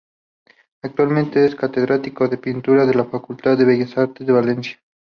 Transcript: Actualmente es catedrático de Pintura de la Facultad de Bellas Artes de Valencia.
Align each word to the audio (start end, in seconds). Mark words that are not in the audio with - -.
Actualmente 0.81 1.45
es 1.45 1.53
catedrático 1.53 2.27
de 2.27 2.39
Pintura 2.39 2.87
de 2.87 2.95
la 2.95 3.05
Facultad 3.05 3.55
de 3.55 3.65
Bellas 3.65 3.95
Artes 3.99 4.25
de 4.25 4.33
Valencia. 4.33 4.79